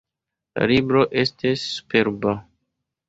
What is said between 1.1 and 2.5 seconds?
estis superba.